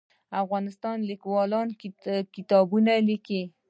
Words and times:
د 0.29 0.33
افغانستان 0.43 0.97
لیکوالان 1.09 1.67
کتابونه 2.35 2.93
لیکي 3.09 3.41